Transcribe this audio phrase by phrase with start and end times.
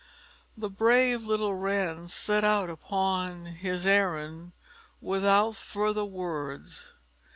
[0.57, 4.51] The brave little bird set out upon his errand
[4.99, 6.93] without further words.